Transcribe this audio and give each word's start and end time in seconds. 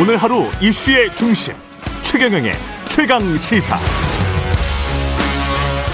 오늘 0.00 0.16
하루 0.16 0.46
이슈의 0.60 1.14
중심 1.14 1.54
최경영의 2.02 2.52
최강 2.88 3.20
시사. 3.36 3.78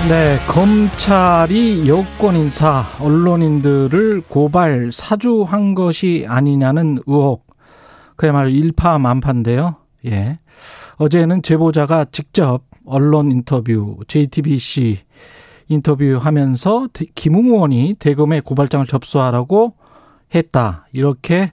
네, 0.09 0.39
검찰이 0.49 1.87
여권 1.87 2.35
인사 2.37 2.87
언론인들을 2.99 4.23
고발 4.23 4.91
사주한 4.91 5.75
것이 5.75 6.25
아니냐는 6.27 6.99
의혹. 7.07 7.47
그야말로 8.17 8.49
일파만파인데요. 8.49 9.77
예. 10.07 10.39
어제는 10.97 11.43
제보자가 11.43 12.07
직접 12.11 12.63
언론 12.87 13.31
인터뷰, 13.31 13.99
JTBC 14.09 15.01
인터뷰하면서 15.69 16.89
김웅 17.15 17.49
의원이 17.49 17.97
대검에 17.99 18.41
고발장을 18.41 18.87
접수하라고 18.87 19.75
했다. 20.35 20.87
이렇게 20.93 21.53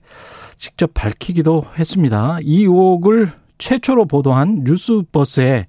직접 0.56 0.94
밝히기도 0.94 1.66
했습니다. 1.78 2.38
이 2.42 2.62
의혹을 2.64 3.32
최초로 3.58 4.06
보도한 4.06 4.64
뉴스버스의 4.64 5.66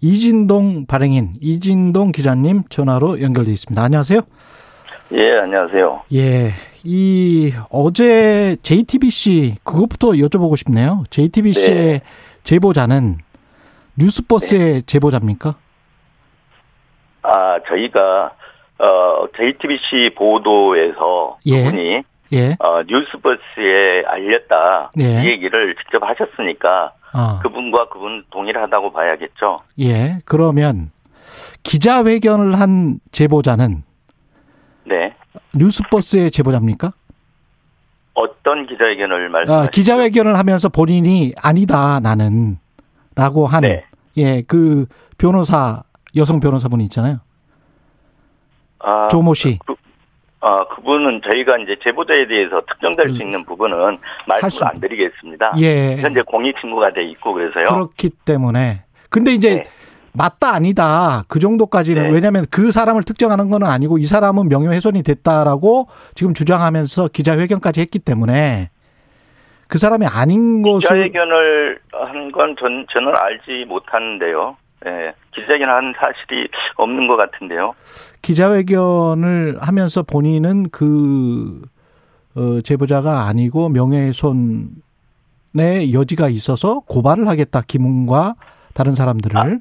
이진동 0.00 0.86
발행인 0.86 1.34
이진동 1.40 2.12
기자님 2.12 2.64
전화로 2.68 3.20
연결돼 3.20 3.50
있습니다. 3.52 3.82
안녕하세요. 3.82 4.20
예, 5.12 5.38
안녕하세요. 5.38 6.02
예. 6.14 6.50
이 6.84 7.52
어제 7.70 8.56
JTBC 8.62 9.56
그것부터 9.64 10.10
여쭤보고 10.12 10.56
싶네요. 10.56 11.04
JTBC의 11.10 11.74
네. 11.74 12.02
제보자는 12.42 13.18
뉴스버스의 13.98 14.72
네. 14.74 14.80
제보자입니까? 14.82 15.56
아, 17.22 17.58
저희가 17.68 18.32
어 18.78 19.26
JTBC 19.36 20.14
보도에서 20.16 21.38
예. 21.46 21.64
그분이 21.64 22.02
예. 22.32 22.56
어, 22.60 22.82
뉴스버스에 22.86 24.04
알렸다 24.06 24.92
예. 25.00 25.22
이 25.22 25.26
얘기를 25.26 25.74
직접 25.76 26.02
하셨으니까 26.02 26.92
어. 27.14 27.40
그분과 27.42 27.88
그분 27.88 28.24
동일하다고 28.30 28.92
봐야겠죠. 28.92 29.62
예. 29.80 30.20
그러면 30.24 30.92
기자회견을 31.62 32.58
한 32.58 33.00
제보자는 33.12 33.82
네. 34.84 35.14
뉴스버스의 35.54 36.30
제보자입니까? 36.30 36.92
어떤 38.14 38.66
기자회견을 38.66 39.28
말씀하시죠? 39.28 39.52
아, 39.52 39.70
기자회견을 39.70 40.38
하면서 40.38 40.68
본인이 40.68 41.32
아니다 41.40 42.00
나는 42.00 42.58
라고 43.14 43.46
한 43.46 43.62
네. 43.62 43.84
예, 44.16 44.42
그 44.42 44.86
변호사 45.18 45.82
여성 46.16 46.40
변호사분이 46.40 46.84
있잖아요. 46.84 47.20
아, 48.80 49.08
조모 49.08 49.34
씨. 49.34 49.58
그, 49.64 49.74
아, 50.40 50.64
그분은 50.68 51.20
저희가 51.22 51.58
이제 51.58 51.76
제보자에 51.82 52.26
대해서 52.26 52.62
특정될 52.66 53.10
수 53.10 53.16
음. 53.16 53.26
있는 53.26 53.44
부분은 53.44 53.98
말씀을 54.26 54.50
수... 54.50 54.64
안 54.64 54.80
드리겠습니다. 54.80 55.52
예. 55.60 55.96
현재 55.96 56.22
공익 56.22 56.58
신고가 56.60 56.92
돼 56.92 57.04
있고 57.04 57.34
그래서요. 57.34 57.68
그렇기 57.68 58.10
때문에. 58.24 58.84
근데 59.10 59.32
이제 59.32 59.56
네. 59.56 59.64
맞다 60.12 60.54
아니다 60.54 61.24
그 61.28 61.38
정도까지는 61.38 62.04
네. 62.04 62.10
왜냐하면 62.10 62.44
그 62.50 62.72
사람을 62.72 63.02
특정하는 63.04 63.48
건 63.50 63.64
아니고 63.64 63.98
이 63.98 64.04
사람은 64.04 64.48
명예훼손이 64.48 65.02
됐다라고 65.02 65.88
지금 66.14 66.34
주장하면서 66.34 67.08
기자회견까지 67.08 67.80
했기 67.80 67.98
때문에 67.98 68.70
그 69.68 69.78
사람이 69.78 70.06
아닌 70.06 70.62
것을 70.62 70.80
기자회견을 70.80 71.78
한 71.92 72.32
건 72.32 72.56
저는 72.56 73.12
알지 73.16 73.66
못하는데요. 73.68 74.56
예, 74.86 75.12
기자회견한 75.34 75.94
사실이 75.98 76.48
없는 76.76 77.06
것 77.06 77.16
같은데요. 77.16 77.74
기자회견을 78.22 79.58
하면서 79.60 80.02
본인은 80.02 80.70
그 80.70 81.62
어, 82.34 82.60
제보자가 82.62 83.26
아니고 83.26 83.68
명예훼손의 83.70 84.72
여지가 85.92 86.28
있어서 86.28 86.80
고발을 86.80 87.28
하겠다 87.28 87.60
김웅과 87.66 88.34
다른 88.74 88.92
사람들을. 88.92 89.36
아, 89.36 89.58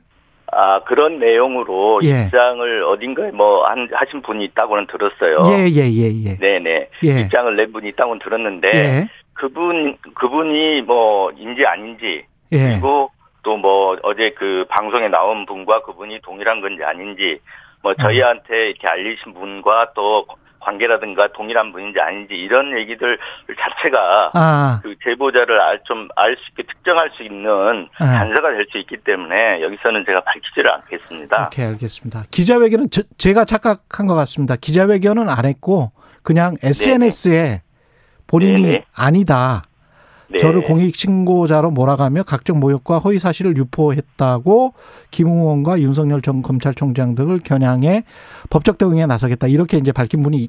아 0.51 0.83
그런 0.83 1.19
내용으로 1.19 1.99
예. 2.03 2.25
입장을 2.25 2.83
어딘가에 2.83 3.31
뭐 3.31 3.65
한, 3.65 3.89
하신 3.91 4.21
분이 4.21 4.45
있다고는 4.45 4.87
들었어요. 4.87 5.51
예예예 5.51 5.91
예, 5.91 6.11
예, 6.11 6.31
예, 6.31 6.37
네네. 6.37 6.89
예. 7.03 7.21
입장을 7.21 7.55
낸 7.55 7.71
분이 7.73 7.89
있다고는 7.89 8.19
들었는데 8.19 8.67
예. 8.73 9.09
그분 9.33 9.97
그분이 10.15 10.81
뭐 10.83 11.31
인지 11.31 11.65
아닌지 11.65 12.25
그리고 12.49 13.09
또 13.43 13.57
뭐 13.57 13.97
어제 14.03 14.31
그 14.31 14.65
방송에 14.69 15.07
나온 15.09 15.45
분과 15.45 15.81
그분이 15.83 16.19
동일한 16.21 16.61
건지 16.61 16.83
아닌지 16.83 17.39
뭐 17.81 17.93
저희한테 17.93 18.69
이렇게 18.69 18.87
알리신 18.87 19.33
분과 19.33 19.91
또 19.95 20.25
관계라든가 20.59 21.29
동일한 21.31 21.71
분인지 21.71 21.99
아닌지 22.01 22.33
이런 22.35 22.77
얘기들 22.77 23.17
자체가 23.47 24.31
아. 24.33 24.79
그 24.83 24.93
제보자를 25.03 25.59
알 25.61 25.81
좀 25.85 26.09
알 26.17 26.35
수 26.35 26.41
있게 26.51 26.63
특정할 26.63 27.09
수 27.15 27.23
있는 27.23 27.87
아. 27.97 28.05
단서가 28.05 28.51
될 28.51 28.67
수 28.69 28.77
있기 28.77 28.97
때문에 28.97 29.61
여기서는 29.61 30.03
제가 30.05 30.21
밝히지를 30.21 30.69
않겠습니다. 30.71 31.45
오케이 31.47 31.65
알겠습니다. 31.65 32.23
기자회견은 32.31 32.89
저, 32.91 33.03
제가 33.17 33.45
착각한 33.45 34.05
것 34.07 34.15
같습니다. 34.15 34.55
기자회견은 34.57 35.29
안 35.29 35.45
했고 35.45 35.91
그냥 36.23 36.55
SNS에 36.61 37.41
네네. 37.41 37.61
본인이 38.27 38.61
네네. 38.63 38.83
아니다. 38.93 39.63
네. 40.31 40.37
저를 40.37 40.61
공익신고자로 40.63 41.71
몰아가며 41.71 42.23
각종 42.23 42.59
모욕과 42.59 42.99
허위 42.99 43.17
사실을 43.17 43.57
유포했다고 43.57 44.73
김웅 45.11 45.39
의원과 45.39 45.79
윤석열 45.81 46.21
전 46.21 46.41
검찰총장 46.41 47.15
등을 47.15 47.39
겨냥해 47.39 48.03
법적 48.49 48.77
대응에 48.77 49.05
나서겠다 49.07 49.47
이렇게 49.47 49.77
이제 49.77 49.91
밝힌 49.91 50.21
분이 50.21 50.47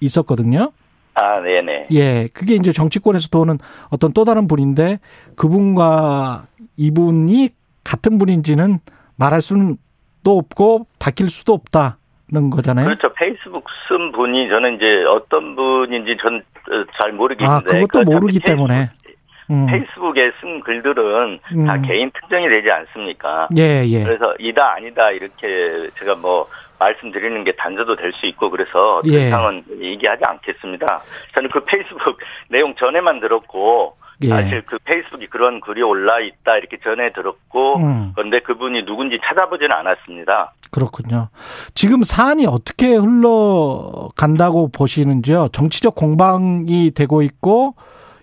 있었거든요. 0.00 0.72
아, 1.14 1.40
네네. 1.40 1.88
예, 1.92 2.28
그게 2.32 2.54
이제 2.54 2.72
정치권에서 2.72 3.28
도는 3.28 3.58
어떤 3.90 4.12
또 4.12 4.24
다른 4.24 4.46
분인데 4.48 4.98
그분과 5.36 6.46
이분이 6.76 7.50
같은 7.84 8.18
분인지는 8.18 8.78
말할 9.16 9.42
수는 9.42 9.76
또 10.22 10.38
없고 10.38 10.86
바뀔 10.98 11.30
수도 11.30 11.52
없다. 11.52 11.96
는 12.32 12.48
거잖아요. 12.48 12.86
그렇죠. 12.86 13.12
페이스북 13.14 13.64
쓴 13.88 14.12
분이 14.12 14.48
저는 14.50 14.76
이제 14.76 15.02
어떤 15.04 15.56
분인지 15.56 16.16
전 16.22 16.40
잘 16.96 17.12
모르겠는데. 17.12 17.54
아, 17.54 17.60
그것도 17.60 18.04
모르기 18.04 18.40
때문에. 18.40 18.90
음. 19.50 19.66
페이스북에 19.66 20.32
쓴 20.40 20.60
글들은 20.60 21.40
음. 21.56 21.66
다 21.66 21.76
개인 21.78 22.10
특정이 22.12 22.48
되지 22.48 22.70
않습니까? 22.70 23.48
예, 23.56 23.84
예. 23.86 24.04
그래서 24.04 24.34
이다 24.38 24.74
아니다 24.74 25.10
이렇게 25.10 25.90
제가 25.98 26.14
뭐 26.14 26.46
말씀드리는 26.78 27.44
게 27.44 27.52
단서도 27.52 27.96
될 27.96 28.12
수 28.12 28.26
있고 28.26 28.50
그래서 28.50 29.02
더 29.04 29.12
예. 29.12 29.26
이상은 29.26 29.62
얘기하지 29.80 30.22
않겠습니다. 30.24 31.02
저는 31.34 31.50
그 31.50 31.64
페이스북 31.64 32.18
내용 32.48 32.74
전에만 32.74 33.20
들었고 33.20 33.96
예. 34.22 34.28
사실 34.28 34.62
그 34.66 34.78
페이스북이 34.84 35.26
그런 35.28 35.60
글이 35.60 35.82
올라 35.82 36.20
있다 36.20 36.56
이렇게 36.58 36.78
전에 36.82 37.12
들었고 37.12 37.76
음. 37.78 38.12
그런데 38.14 38.40
그분이 38.40 38.84
누군지 38.84 39.18
찾아보지는 39.24 39.72
않았습니다. 39.72 40.52
그렇군요. 40.70 41.28
지금 41.74 42.02
사안이 42.02 42.46
어떻게 42.46 42.94
흘러간다고 42.94 44.70
보시는지요? 44.70 45.48
정치적 45.52 45.94
공방이 45.94 46.92
되고 46.92 47.22
있고 47.22 47.74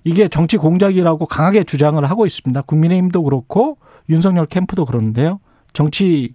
이게 0.08 0.30
정치 0.30 0.56
공작이라고 0.56 1.26
강하게 1.26 1.66
주장을 1.66 2.04
하고 2.06 2.26
있습니다. 2.26 2.62
국민의힘도 2.62 3.24
그렇고 3.24 3.78
윤석열 4.10 4.46
캠프도 4.46 4.86
그러는데요. 4.86 5.42
정치 5.74 6.34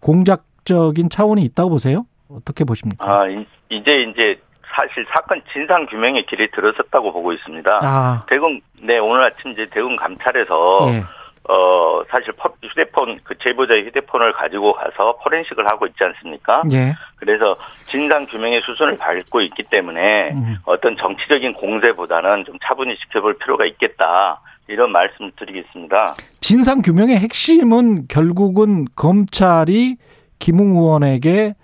공작적인 0.00 1.08
차원이 1.08 1.42
있다고 1.42 1.70
보세요? 1.70 2.04
어떻게 2.28 2.64
보십니까? 2.64 3.04
아, 3.04 3.26
이제 3.70 4.02
이제 4.02 4.38
사실 4.76 5.06
사건 5.14 5.40
진상 5.50 5.86
규명의 5.86 6.26
길이 6.26 6.50
들어섰다고 6.50 7.14
보고 7.14 7.32
있습니다. 7.32 7.78
아. 7.82 8.26
대검 8.28 8.60
네 8.82 8.98
오늘 8.98 9.22
아침 9.22 9.52
이제 9.52 9.66
대검 9.70 9.96
감찰에서 9.96 10.88
예. 10.90 11.02
어, 11.48 12.02
사실 12.10 12.32
휴대폰, 12.62 13.20
그 13.22 13.38
제보자의 13.38 13.86
휴대폰을 13.86 14.32
가지고 14.32 14.72
가서 14.72 15.16
포렌식을 15.22 15.66
하고 15.68 15.86
있지 15.86 16.02
않습니까? 16.02 16.62
예. 16.72 16.92
그래서 17.16 17.56
진상 17.86 18.26
규명의 18.26 18.62
수순을 18.62 18.96
밟고 18.96 19.40
있기 19.42 19.64
때문에 19.64 20.32
음. 20.32 20.56
어떤 20.64 20.96
정치적인 20.96 21.52
공세보다는 21.52 22.44
좀 22.44 22.56
차분히 22.64 22.96
지켜볼 22.96 23.38
필요가 23.38 23.64
있겠다. 23.64 24.40
이런 24.68 24.90
말씀 24.90 25.26
을 25.26 25.32
드리겠습니다. 25.36 26.14
진상 26.40 26.82
규명의 26.82 27.16
핵심은 27.18 28.08
결국은 28.08 28.84
검찰이 28.96 29.96
김웅 30.40 30.76
의원에게 30.76 31.54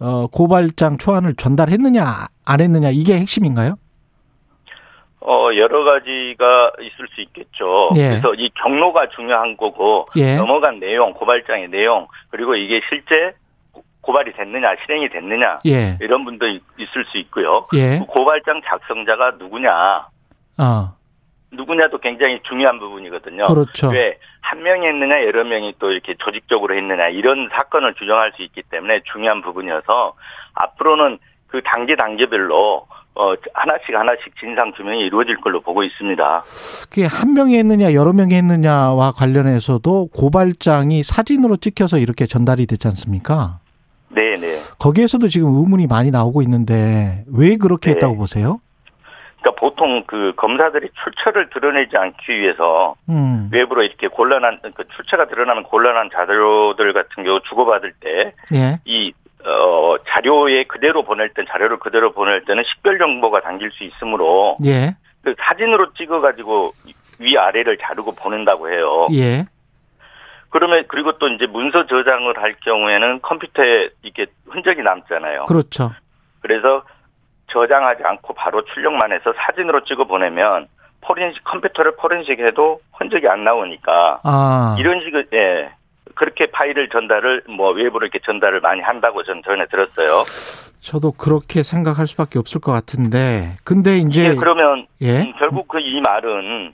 어, 0.00 0.26
고발장 0.26 0.98
초안을 0.98 1.36
전달했느냐 1.36 2.26
안 2.44 2.60
했느냐 2.60 2.90
이게 2.90 3.18
핵심인가요? 3.20 3.76
어, 5.24 5.54
여러 5.56 5.84
가지가 5.84 6.72
있을 6.80 7.08
수 7.14 7.20
있겠죠. 7.20 7.90
예. 7.96 8.08
그래서 8.10 8.34
이 8.34 8.50
경로가 8.50 9.08
중요한 9.10 9.56
거고, 9.56 10.08
예. 10.16 10.36
넘어간 10.36 10.80
내용, 10.80 11.12
고발장의 11.14 11.68
내용, 11.68 12.08
그리고 12.30 12.54
이게 12.54 12.80
실제 12.88 13.34
고발이 14.00 14.32
됐느냐, 14.32 14.74
실행이 14.82 15.08
됐느냐, 15.10 15.60
예. 15.66 15.96
이런 16.00 16.24
분도 16.24 16.46
있을 16.46 17.04
수 17.06 17.18
있고요. 17.18 17.66
예. 17.74 17.98
그 18.00 18.06
고발장 18.06 18.62
작성자가 18.64 19.32
누구냐, 19.38 20.06
어. 20.58 20.96
누구냐도 21.52 21.98
굉장히 21.98 22.40
중요한 22.42 22.78
부분이거든요. 22.78 23.44
그렇죠. 23.44 23.90
왜 23.90 24.18
한 24.42 24.62
명이 24.62 24.86
했느냐, 24.86 25.24
여러 25.24 25.44
명이 25.44 25.76
또 25.78 25.90
이렇게 25.90 26.14
조직적으로 26.14 26.76
했느냐, 26.76 27.08
이런 27.08 27.48
사건을 27.52 27.94
규정할 27.94 28.32
수 28.36 28.42
있기 28.42 28.62
때문에 28.64 29.00
중요한 29.10 29.40
부분이어서 29.40 30.14
앞으로는 30.54 31.18
그 31.46 31.62
단계 31.62 31.96
단계별로 31.96 32.86
어, 33.14 33.34
하나씩 33.52 33.94
하나씩 33.94 34.34
진상 34.40 34.72
규명이 34.72 35.00
이루어질 35.00 35.40
걸로 35.40 35.60
보고 35.60 35.82
있습니다. 35.82 36.44
그게 36.88 37.04
한 37.04 37.34
명이 37.34 37.56
했느냐, 37.58 37.92
여러 37.92 38.12
명이 38.12 38.34
했느냐와 38.34 39.12
관련해서도 39.12 40.08
고발장이 40.08 41.02
사진으로 41.02 41.56
찍혀서 41.56 41.98
이렇게 41.98 42.26
전달이 42.26 42.66
됐지 42.66 42.88
않습니까? 42.88 43.60
네네. 44.14 44.36
네. 44.36 44.56
거기에서도 44.78 45.28
지금 45.28 45.48
의문이 45.48 45.86
많이 45.86 46.10
나오고 46.10 46.42
있는데 46.42 47.24
왜 47.32 47.56
그렇게 47.56 47.90
네. 47.90 47.94
했다고 47.94 48.16
보세요? 48.16 48.60
그러니까 49.40 49.60
보통 49.60 50.04
그 50.06 50.32
검사들이 50.36 50.88
출처를 51.02 51.50
드러내지 51.50 51.96
않기 51.96 52.32
위해서 52.32 52.94
음. 53.08 53.50
외부로 53.52 53.82
이렇게 53.82 54.06
곤란한 54.08 54.60
그 54.74 54.84
출처가 54.96 55.26
드러나면 55.26 55.64
곤란한 55.64 56.10
자료들 56.14 56.92
같은 56.92 57.24
경우 57.24 57.40
주고받을 57.48 57.92
때이 58.00 58.32
예. 58.54 59.12
어, 59.44 59.96
자료에 60.08 60.64
그대로 60.64 61.02
보낼 61.02 61.32
땐 61.34 61.46
자료를 61.48 61.78
그대로 61.78 62.12
보낼 62.12 62.44
때는 62.44 62.62
식별 62.64 62.98
정보가 62.98 63.40
담길 63.40 63.70
수 63.72 63.84
있으므로 63.84 64.56
예. 64.64 64.96
그 65.22 65.34
사진으로 65.38 65.92
찍어 65.94 66.20
가지고 66.20 66.72
위 67.18 67.36
아래를 67.36 67.78
자르고 67.78 68.14
보낸다고 68.14 68.70
해요. 68.70 69.06
예. 69.12 69.46
그러면 70.50 70.84
그리고 70.88 71.18
또 71.18 71.28
이제 71.28 71.46
문서 71.46 71.86
저장을 71.86 72.36
할 72.36 72.54
경우에는 72.64 73.20
컴퓨터에 73.22 73.88
이게 74.02 74.26
흔적이 74.46 74.82
남잖아요. 74.82 75.46
그렇죠. 75.46 75.92
그래서 76.40 76.82
저장하지 77.50 78.02
않고 78.04 78.34
바로 78.34 78.62
출력만 78.64 79.12
해서 79.12 79.32
사진으로 79.36 79.84
찍어 79.84 80.04
보내면 80.04 80.68
포렌식 81.00 81.42
컴퓨터를 81.44 81.96
포렌식해도 81.96 82.80
흔적이 82.92 83.28
안 83.28 83.44
나오니까 83.44 84.20
아. 84.24 84.76
이런 84.78 85.00
식의 85.00 85.26
예 85.32 85.72
그렇게 86.14 86.46
파일을 86.46 86.88
전달을 86.88 87.42
뭐 87.56 87.70
외부로 87.72 88.06
이렇게 88.06 88.18
전달을 88.24 88.60
많이 88.60 88.80
한다고 88.80 89.22
전 89.22 89.42
전에 89.44 89.66
들었어요. 89.66 90.24
저도 90.80 91.12
그렇게 91.12 91.62
생각할 91.62 92.06
수밖에 92.06 92.38
없을 92.38 92.60
것 92.60 92.72
같은데 92.72 93.56
근데 93.64 93.98
이제 93.98 94.30
예, 94.30 94.34
그러면 94.34 94.86
예? 95.00 95.20
음, 95.20 95.32
결국 95.38 95.68
그 95.68 95.78
이 95.78 96.00
말은 96.00 96.72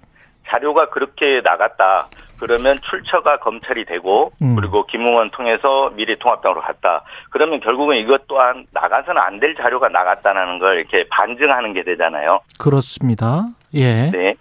자료가 0.49 0.89
그렇게 0.91 1.41
나갔다. 1.45 2.09
그러면 2.41 2.79
출처가 2.89 3.41
검찰이 3.41 3.85
되고 3.85 4.31
음. 4.41 4.55
그리고 4.55 4.87
김웅원 4.87 5.31
통해서 5.33 5.91
미래통합당으로 5.91 6.61
갔다. 6.61 7.03
그러면 7.31 7.59
결국은 7.61 7.97
이것 7.97 8.27
또한 8.29 8.65
나가서는 8.73 9.21
안 9.21 9.41
될 9.41 9.55
자료가 9.57 9.89
나갔다는 9.89 10.59
걸 10.61 10.79
이렇게 10.79 11.07
반증하는 11.11 11.73
게 11.75 11.83
되잖아요. 11.83 12.41
그렇습니다. 12.59 13.49
예. 13.75 14.11
네. 14.13 14.35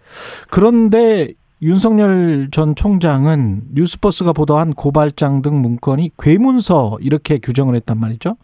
그런데 0.50 1.30
윤석열 1.62 2.50
전 2.52 2.76
총장은 2.76 3.74
뉴스버스가 3.74 4.34
보도한 4.34 4.74
고발장 4.74 5.42
등 5.42 5.62
문건이 5.62 6.12
괴문서 6.20 6.98
이렇게 7.02 7.40
규정을 7.40 7.76
했단 7.76 8.00
말이죠. 8.00 8.38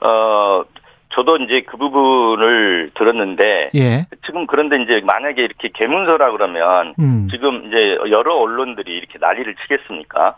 어, 0.00 0.64
저도 1.10 1.36
이제 1.38 1.62
그 1.62 1.76
부분을 1.76 2.90
들었는데 2.94 3.70
예. 3.74 4.06
지금 4.26 4.46
그런데 4.46 4.82
이제 4.82 5.00
만약에 5.04 5.42
이렇게 5.42 5.68
개문서라 5.68 6.32
그러면 6.32 6.94
음. 6.98 7.28
지금 7.30 7.66
이제 7.66 7.96
여러 8.10 8.34
언론들이 8.34 8.92
이렇게 8.92 9.18
난리를 9.18 9.54
치겠습니까? 9.62 10.36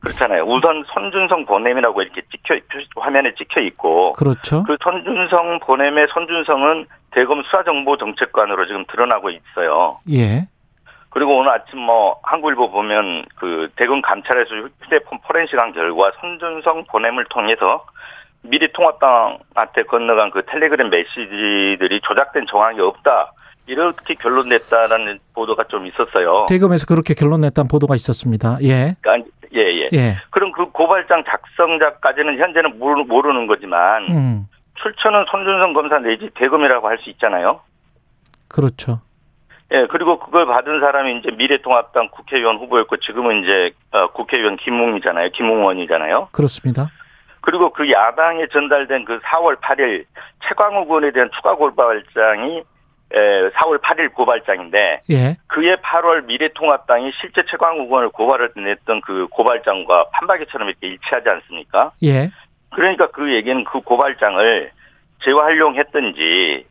그렇잖아요. 0.00 0.44
우선 0.44 0.84
손준성 0.86 1.46
보냄이라고 1.46 2.02
이렇게 2.02 2.22
찍혀 2.30 2.58
화면에 2.96 3.34
찍혀 3.34 3.60
있고 3.60 4.12
그렇죠. 4.12 4.62
그 4.64 4.76
손준성 4.82 5.60
보냄의 5.60 6.06
손준성은 6.10 6.86
대검 7.16 7.42
수사정보정책관으로 7.44 8.66
지금 8.66 8.84
드러나고 8.84 9.30
있어요. 9.30 9.98
예. 10.12 10.46
그리고 11.08 11.38
오늘 11.38 11.50
아침 11.50 11.78
뭐 11.78 12.20
한국일보 12.22 12.70
보면 12.70 13.24
그 13.36 13.70
대검 13.76 14.02
감찰에서 14.02 14.50
휴대폰 14.82 15.20
포렌식한 15.20 15.72
결과 15.72 16.12
손준성 16.20 16.84
보냄을 16.84 17.24
통해서 17.30 17.86
미래통합당한테 18.42 19.84
건너간 19.88 20.30
그 20.30 20.44
텔레그램 20.44 20.90
메시지들이 20.90 22.02
조작된 22.02 22.44
정황이 22.50 22.80
없다. 22.80 23.32
이렇게 23.66 24.14
결론 24.14 24.50
냈다라는 24.50 25.18
보도가 25.34 25.64
좀 25.64 25.86
있었어요. 25.86 26.44
대검에서 26.50 26.84
그렇게 26.86 27.14
결론 27.14 27.40
냈다는 27.40 27.66
보도가 27.68 27.96
있었습니다. 27.96 28.58
예. 28.62 28.94
그러니까 29.00 29.30
예, 29.54 29.62
예, 29.62 29.88
예. 29.94 30.16
그럼 30.28 30.52
그 30.52 30.70
고발장 30.70 31.24
작성자까지는 31.24 32.38
현재는 32.38 32.78
모르는 32.78 33.46
거지만 33.46 34.06
음. 34.10 34.46
출처는 34.76 35.24
손준성 35.30 35.72
검사 35.72 35.98
내지 35.98 36.30
대검이라고 36.34 36.88
할 36.88 36.98
수 36.98 37.10
있잖아요. 37.10 37.60
그렇죠. 38.48 39.00
예, 39.72 39.86
그리고 39.90 40.18
그걸 40.18 40.46
받은 40.46 40.80
사람이 40.80 41.18
이제 41.18 41.30
미래통합당 41.32 42.08
국회의원 42.10 42.56
후보였고 42.58 42.98
지금은 42.98 43.42
이제 43.42 43.72
어, 43.90 44.06
국회의원 44.12 44.56
김웅이잖아요. 44.56 45.30
김웅원이잖아요. 45.30 46.28
그렇습니다. 46.32 46.88
그리고 47.40 47.70
그 47.70 47.90
야당에 47.90 48.46
전달된 48.52 49.04
그 49.04 49.18
4월 49.20 49.56
8일 49.60 50.04
최광욱 50.48 50.88
의원에 50.88 51.10
대한 51.12 51.30
추가 51.34 51.54
고발장이 51.54 52.62
4월 53.10 53.80
8일 53.80 54.12
고발장인데 54.14 55.02
예. 55.10 55.36
그해 55.46 55.76
8월 55.76 56.24
미래통합당이 56.26 57.12
실제 57.20 57.44
최광욱 57.48 57.86
의원을 57.88 58.08
고발을 58.10 58.50
냈던 58.56 59.00
그 59.02 59.28
고발장과 59.30 60.10
판박이처럼 60.10 60.68
이렇게 60.68 60.88
일치하지 60.88 61.28
않습니까? 61.28 61.92
예. 62.02 62.30
그러니까 62.76 63.06
그 63.06 63.32
얘기는 63.32 63.64
그 63.64 63.80
고발장을 63.80 64.70
재활용했든지 65.24 66.66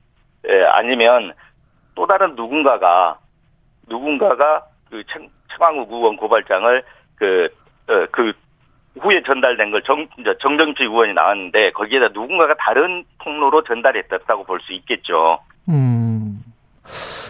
아니면 0.74 1.34
또 1.96 2.06
다른 2.06 2.36
누군가가 2.36 3.18
누군가가 3.88 4.66
그 4.92 5.04
최광욱 5.52 5.92
의원 5.92 6.16
고발장을 6.16 6.84
그, 7.16 7.50
어, 7.88 8.06
그 8.12 8.34
후에 9.00 9.24
전달된 9.24 9.72
걸 9.72 9.82
정, 9.82 10.08
정정치 10.40 10.84
의원이 10.84 11.14
나왔는데 11.14 11.72
거기에다 11.72 12.10
누군가가 12.10 12.54
다른 12.60 13.04
통로로 13.24 13.64
전달했다고 13.64 14.44
볼 14.44 14.60
수 14.60 14.74
있겠죠. 14.74 15.40
음. 15.70 16.44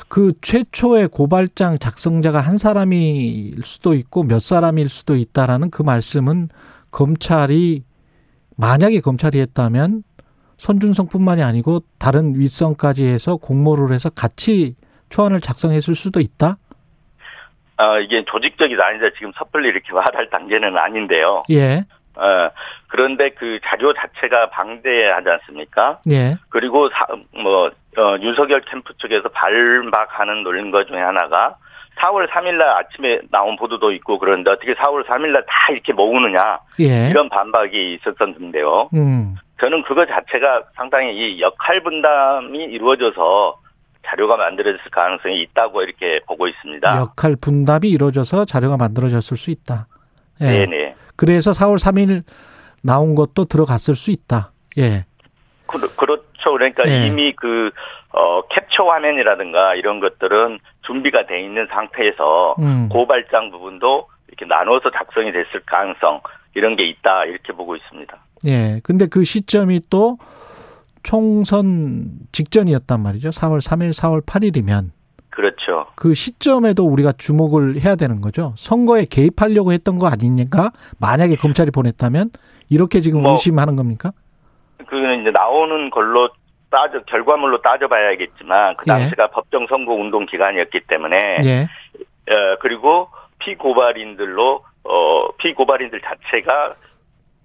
그 0.10 0.34
최초의 0.42 1.08
고발장 1.08 1.80
작성자가 1.80 2.42
한 2.42 2.58
사람일 2.58 3.64
수도 3.64 3.94
있고 3.94 4.24
몇 4.24 4.42
사람일 4.42 4.90
수도 4.90 5.16
있다라는 5.16 5.72
그 5.72 5.82
말씀은 5.82 6.50
검찰이 6.92 7.84
만약에 8.58 9.02
검찰이 9.02 9.40
했다면 9.40 10.04
손준성뿐만이 10.58 11.44
아니고 11.44 11.82
다른 12.00 12.34
윗선까지 12.36 13.06
해서 13.06 13.36
공모를 13.36 13.94
해서 13.94 14.10
같이 14.10 14.76
초안을 15.10 15.42
작성했을 15.42 15.96
수도 15.96 16.20
있다. 16.20 16.58
어, 17.78 18.00
이게 18.00 18.24
조직적이 18.26 18.76
아니다 18.80 19.10
지금 19.16 19.34
섣불리 19.38 19.68
이렇게 19.68 19.92
말할 19.92 20.30
단계는 20.30 20.78
아닌데요. 20.78 21.44
예. 21.52 21.84
어, 22.16 22.50
그런데 22.88 23.32
그 23.32 23.60
자료 23.66 23.94
자체가 23.94 24.50
방대하지 24.50 25.30
않습니까? 25.30 26.00
예. 26.10 26.36
그리고 26.48 26.90
사, 26.90 27.06
뭐, 27.34 27.70
어, 27.98 28.18
윤석열 28.22 28.62
캠프 28.62 28.94
쪽에서 28.98 29.28
발박하는 29.30 30.44
논것 30.44 30.88
중에 30.88 31.00
하나가 31.02 31.58
4월 32.02 32.30
3일 32.30 32.56
날 32.58 32.70
아침에 32.70 33.20
나온 33.32 33.56
보도도 33.56 33.92
있고 33.94 34.20
그런데 34.20 34.52
어떻게 34.52 34.74
4월 34.76 35.06
3일 35.06 35.32
날 35.32 35.44
다 35.48 35.72
이렇게 35.72 35.94
모으느냐. 35.94 36.60
예. 36.82 37.10
이런 37.10 37.30
반박이 37.30 37.96
있었었는데요. 37.96 38.90
음. 38.94 39.36
저는 39.62 39.84
그거 39.84 40.06
자체가 40.06 40.64
상당히 40.76 41.16
이 41.16 41.42
역할 41.42 41.82
분담이 41.82 42.60
이루어져서 42.66 43.58
자료가 44.08 44.38
만들어졌을 44.38 44.92
가능성이 44.92 45.42
있다고 45.44 45.82
이렇게 45.82 46.20
보고 46.28 46.48
있습니다. 46.48 46.98
역할 46.98 47.36
분담이 47.40 47.90
이루어져서 47.90 48.46
자료가 48.46 48.78
만들어졌을 48.78 49.38
수 49.38 49.50
있다. 49.52 49.88
예. 50.42 50.46
네네. 50.66 50.96
그래서 51.16 51.52
4월 51.52 51.78
3일 51.78 52.24
나온 52.84 53.16
것도 53.16 53.46
들어갔을 53.46 53.96
수 53.96 54.12
있다. 54.12 54.52
예. 54.78 55.06
그, 56.46 56.50
렇죠 56.50 56.52
그러니까 56.54 56.84
예. 56.88 57.08
이미 57.08 57.34
그, 57.34 57.72
어, 58.12 58.42
캡처 58.48 58.84
화면이라든가 58.84 59.76
이런 59.76 60.00
것들은 60.00 60.60
준비가 60.86 61.26
돼 61.26 61.42
있는 61.42 61.68
상태에서 61.72 62.56
음. 62.60 62.90
고발장 62.90 63.52
부분도 63.52 64.08
이렇게 64.28 64.46
나눠서 64.46 64.92
작성이 64.92 65.32
됐을 65.32 65.62
가능성 65.66 66.22
이런 66.54 66.76
게 66.76 66.86
있다. 66.86 67.26
이렇게 67.26 67.54
보고 67.54 67.76
있습니다. 67.76 68.18
예. 68.46 68.80
근데 68.84 69.08
그 69.08 69.24
시점이 69.24 69.82
또 69.90 70.18
총선 71.04 72.10
직전이었단 72.32 73.02
말이죠. 73.02 73.30
4월 73.30 73.60
3일, 73.60 73.92
4월 73.92 74.26
8일이면. 74.26 74.92
그렇죠. 75.30 75.88
그 75.96 76.14
시점에도 76.14 76.86
우리가 76.86 77.12
주목을 77.12 77.82
해야 77.82 77.96
되는 77.96 78.22
거죠. 78.22 78.54
선거에 78.58 79.06
개입하려고 79.06 79.74
했던 79.74 80.00
거 80.00 80.08
아니니까 80.08 80.72
만약에 80.98 81.36
검찰이 81.36 81.72
보냈다면 81.72 82.30
이렇게 82.70 83.02
지금 83.02 83.22
뭐, 83.22 83.32
의심하는 83.32 83.76
겁니까? 83.76 84.14
그는 84.86 85.22
이제 85.22 85.32
나오는 85.32 85.90
걸로 85.90 86.30
따져 86.70 87.02
결과물로 87.04 87.62
따져봐야겠지만 87.62 88.76
그 88.78 88.84
예. 88.88 88.92
당시가 88.92 89.24
예. 89.24 89.28
법정 89.32 89.68
선거 89.68 89.94
운동 89.94 90.26
기간이었기 90.26 90.82
때문에 90.88 91.36
예. 91.46 91.68
어, 92.32 92.58
그리고 92.60 93.10
피고발인들로 93.40 94.64
어 94.84 95.28
피고발인들 95.38 96.02
자체가 96.02 96.76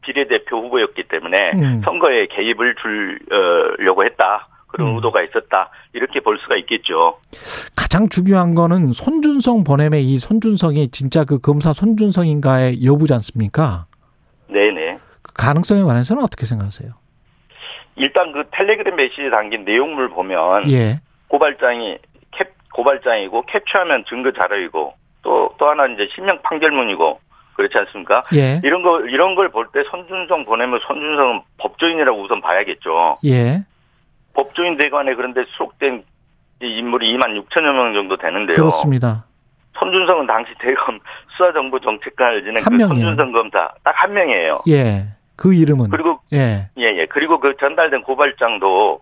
비례대표 0.02 0.62
후보였기 0.62 1.04
때문에 1.04 1.52
음. 1.54 1.82
선거에 1.84 2.26
개입을 2.26 2.74
주려고 2.76 4.04
했다. 4.04 4.48
그런 4.66 4.90
음. 4.90 4.96
의도가 4.96 5.22
있었다. 5.22 5.70
이렇게 5.92 6.20
볼 6.20 6.38
수가 6.38 6.56
있겠죠. 6.56 7.18
가장 7.76 8.08
중요한 8.08 8.54
거는 8.54 8.92
손준성 8.92 9.64
보냄의 9.64 10.04
이 10.04 10.18
손준성이 10.18 10.88
진짜 10.88 11.24
그 11.24 11.38
검사 11.40 11.72
손준성인가의 11.72 12.84
여부지 12.84 13.12
않습니까? 13.14 13.86
네네. 14.48 14.98
그 15.22 15.32
가능성에 15.34 15.82
관해서는 15.82 16.22
어떻게 16.22 16.46
생각하세요? 16.46 16.99
일단 18.00 18.32
그 18.32 18.44
텔레그램 18.50 18.96
메시지에 18.96 19.30
담긴 19.30 19.64
내용물 19.64 20.08
보면 20.10 20.70
예. 20.70 21.00
고발장이 21.28 21.98
캡 22.32 22.44
고발장이고 22.72 23.42
캡처하면 23.42 24.04
증거 24.08 24.32
자료이고 24.32 24.94
또 25.22 25.50
또 25.58 25.68
하나 25.68 25.86
이제 25.86 26.08
실명 26.14 26.40
판결문이고 26.42 27.20
그렇지 27.54 27.76
않습니까? 27.76 28.22
예. 28.34 28.60
이런 28.64 28.82
거 28.82 29.00
이런 29.02 29.34
걸 29.34 29.50
볼 29.50 29.66
때 29.72 29.82
손준성 29.90 30.46
보내면 30.46 30.80
손준성은 30.86 31.42
법조인이라고 31.58 32.22
우선 32.22 32.40
봐야겠죠. 32.40 33.18
예. 33.26 33.60
법조인 34.34 34.78
대관에 34.78 35.14
그런데 35.14 35.44
수록된 35.56 36.02
인물이 36.62 37.14
2만 37.16 37.38
6천여 37.44 37.72
명 37.74 37.92
정도 37.92 38.16
되는데요. 38.16 38.56
그렇습니다. 38.56 39.26
손준성은 39.78 40.26
당시 40.26 40.52
대검 40.58 40.98
수사정보정책관을 41.36 42.42
지낸 42.44 42.62
그 42.62 42.78
손준성 42.88 43.32
검사 43.32 43.70
딱 43.84 43.94
한 44.02 44.12
명이에요. 44.14 44.60
예. 44.68 45.04
그 45.40 45.54
이름은 45.54 45.88
그리고 45.88 46.20
예. 46.34 46.68
예, 46.76 46.84
예. 46.84 47.06
그리고 47.06 47.40
그 47.40 47.56
전달된 47.58 48.02
고발장도 48.02 49.00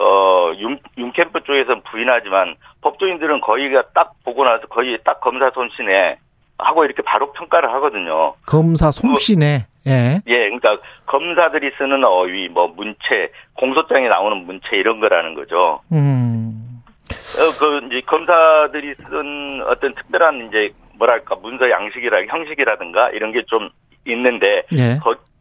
어, 0.00 0.52
윤, 0.58 0.80
윤캠프 0.98 1.44
쪽에서 1.44 1.80
부인하지만 1.88 2.56
법조인들은 2.82 3.40
거의가 3.40 3.84
딱 3.94 4.12
보고 4.24 4.44
나서 4.44 4.66
거의 4.66 4.98
딱 5.04 5.20
검사 5.20 5.48
손신에 5.54 6.18
하고 6.58 6.84
이렇게 6.84 7.02
바로 7.02 7.32
평가를 7.32 7.72
하거든요. 7.74 8.34
검사 8.46 8.90
솜씨네. 8.90 9.66
예. 9.86 10.20
예, 10.26 10.38
그러니까 10.50 10.76
검사들이 11.06 11.70
쓰는 11.78 12.02
어휘, 12.02 12.48
뭐 12.48 12.66
문체, 12.66 13.30
공소장에 13.54 14.08
나오는 14.08 14.44
문체 14.44 14.76
이런 14.76 14.98
거라는 14.98 15.34
거죠. 15.34 15.80
음. 15.92 16.82
어, 17.08 17.60
그 17.60 17.86
이제 17.86 18.00
검사들이 18.06 18.96
쓴 19.08 19.62
어떤 19.68 19.94
특별한 19.94 20.48
이제 20.48 20.72
뭐랄까 20.98 21.36
문서 21.36 21.70
양식이라 21.70 22.26
형식이라든가 22.26 23.10
이런 23.10 23.30
게 23.30 23.42
좀 23.46 23.70
있는데 24.06 24.62
예. 24.72 24.98
그, 25.02 25.02
그것과 25.04 25.35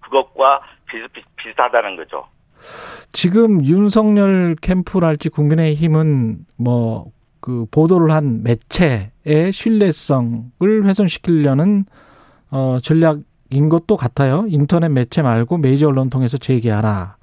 비슷 1.14 1.26
비슷하다는 1.36 1.96
거죠. 1.98 2.26
지금 3.12 3.64
윤석열 3.66 4.56
캠프랄지 4.62 5.30
국민의힘은 5.30 6.46
뭐 6.58 7.16
그 7.46 7.68
보도를 7.70 8.10
한 8.10 8.42
매체의 8.42 9.52
신뢰성을 9.54 10.50
훼손시키려는 10.60 11.86
어 12.50 12.80
전략인 12.82 13.70
것도 13.70 13.98
같아요. 13.98 14.46
인터넷 14.48 14.90
매체 14.90 15.22
말고 15.22 15.60
메이저 15.60 15.88
언론 15.88 16.10
통해서 16.10 16.40
제기하라. 16.40 17.18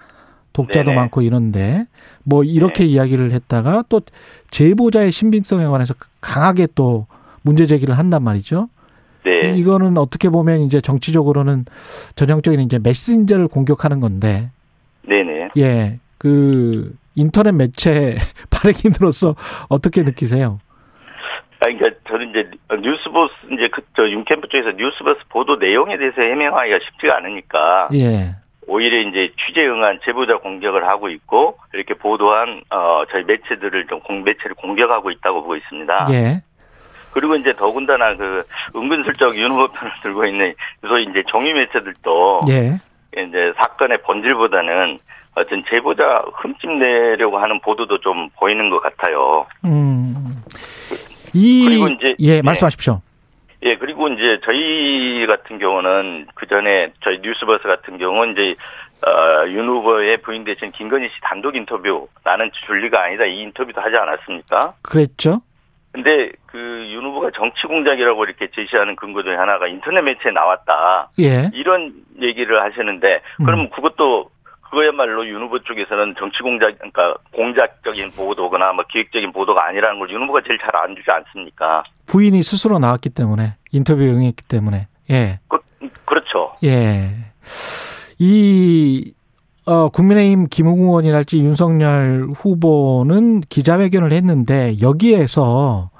독자도 0.52 0.90
네네. 0.90 0.94
많고 0.94 1.22
이런데 1.22 1.86
뭐 2.22 2.44
이렇게 2.44 2.84
네. 2.84 2.90
이야기를 2.90 3.32
했다가 3.32 3.82
또 3.88 4.00
제보자의 4.52 5.10
신빙성에 5.10 5.66
관해서 5.66 5.92
강하게 6.20 6.68
또 6.76 7.08
문제 7.42 7.66
제기를 7.66 7.98
한단 7.98 8.22
말이죠. 8.22 8.68
네. 9.24 9.54
이거는 9.56 9.98
어떻게 9.98 10.28
보면 10.28 10.60
이제 10.62 10.80
정치적으로는 10.80 11.64
전형적인 12.16 12.60
이제 12.60 12.78
메신저를 12.78 13.48
공격하는 13.48 14.00
건데. 14.00 14.50
네네. 15.02 15.50
예. 15.58 15.98
그 16.18 16.94
인터넷 17.14 17.52
매체 17.52 18.16
발행인으로서 18.50 19.34
어떻게 19.68 20.02
느끼세요? 20.02 20.58
아, 21.60 21.66
그러니까 21.66 21.90
저는 22.08 22.30
이제 22.30 22.50
뉴스보스 22.80 23.32
이제 23.52 23.68
그저 23.68 24.08
윤캠프 24.08 24.48
쪽에서 24.48 24.72
뉴스보스 24.72 25.20
보도 25.28 25.56
내용에 25.56 25.96
대해서 25.96 26.20
해명하기가 26.20 26.78
쉽지가 26.84 27.16
않으니까. 27.18 27.88
예. 27.94 28.36
오히려 28.66 29.00
이제 29.00 29.32
취재 29.44 29.66
응한 29.66 30.00
제보자 30.04 30.38
공격을 30.38 30.88
하고 30.88 31.08
있고 31.08 31.58
이렇게 31.74 31.94
보도한 31.94 32.62
어 32.70 33.02
저희 33.10 33.24
매체들을 33.24 33.86
좀 33.88 34.00
공, 34.00 34.22
매체를 34.22 34.54
공격하고 34.54 35.10
있다고 35.10 35.42
보고 35.42 35.56
있습니다. 35.56 36.06
예. 36.10 36.42
그리고 37.12 37.36
이제 37.36 37.52
더군다나 37.52 38.16
그 38.16 38.40
은근슬쩍 38.74 39.36
윤 39.36 39.52
후보 39.52 39.68
편을 39.68 39.92
들고 40.02 40.26
있는 40.26 40.54
소위 40.86 41.04
이제 41.04 41.22
정유 41.28 41.54
매체들도 41.54 42.40
예. 42.48 42.80
이제 43.20 43.52
사건의 43.56 44.02
본질보다는 44.02 44.98
어떤 45.34 45.64
제보자 45.68 46.24
흠집 46.34 46.70
내려고 46.72 47.38
하는 47.38 47.60
보도도 47.60 47.98
좀 47.98 48.28
보이는 48.36 48.68
것 48.70 48.80
같아요. 48.80 49.46
음. 49.64 50.42
이 51.32 51.64
그리고 51.64 51.88
이제 51.88 52.14
예 52.18 52.36
네. 52.36 52.42
말씀하십시오. 52.42 53.00
예 53.62 53.76
그리고 53.76 54.08
이제 54.08 54.40
저희 54.44 55.24
같은 55.26 55.58
경우는 55.58 56.26
그 56.34 56.46
전에 56.46 56.92
저희 57.02 57.20
뉴스버스 57.20 57.62
같은 57.62 57.96
경우는 57.96 58.32
이제 58.32 58.56
어, 59.06 59.48
윤 59.48 59.66
후보의 59.66 60.18
부인 60.18 60.44
대신 60.44 60.70
김건희 60.72 61.08
씨 61.08 61.14
단독 61.22 61.56
인터뷰 61.56 62.08
나는 62.24 62.50
줄리가 62.66 63.02
아니다 63.02 63.24
이 63.24 63.40
인터뷰도 63.40 63.80
하지 63.80 63.96
않았습니까? 63.96 64.74
그랬죠. 64.82 65.40
근데 65.92 66.30
그 66.46 66.72
윤 66.92 67.04
후보가 67.06 67.30
정치 67.34 67.66
공작이라고 67.66 68.24
이렇게 68.24 68.48
제시하는 68.54 68.96
근거 68.96 69.22
중에 69.22 69.34
하나가 69.34 69.66
인터넷 69.66 70.02
매체에 70.02 70.30
나왔다. 70.32 71.10
예. 71.20 71.50
이런 71.54 71.94
얘기를 72.20 72.62
하시는데 72.62 73.20
그러면 73.38 73.66
음. 73.66 73.70
그것도 73.70 74.30
그거야말로 74.62 75.26
윤 75.26 75.42
후보 75.42 75.58
쪽에서는 75.60 76.14
정치 76.18 76.42
공작, 76.42 76.76
그러니까 76.78 77.14
공작적인 77.32 78.10
보도거나 78.10 78.72
뭐 78.72 78.84
기획적인 78.90 79.32
보도가 79.32 79.66
아니라는 79.66 79.98
걸 80.00 80.10
윤 80.10 80.22
후보가 80.24 80.42
제일 80.46 80.58
잘 80.58 80.76
안 80.76 80.94
주지 80.96 81.10
않습니까? 81.10 81.82
부인이 82.06 82.42
스스로 82.42 82.78
나왔기 82.78 83.10
때문에 83.10 83.54
인터뷰 83.70 84.02
응했기 84.02 84.46
때문에 84.48 84.88
예. 85.10 85.38
그, 85.48 85.58
그렇죠. 86.04 86.56
예. 86.64 87.10
이 88.18 89.12
어, 89.64 89.88
국민의힘 89.90 90.48
김웅 90.48 90.80
의원이랄지 90.80 91.38
윤석열 91.38 92.28
후보는 92.34 93.42
기자회견을 93.42 94.12
했는데 94.12 94.74
여기에서 94.80 95.90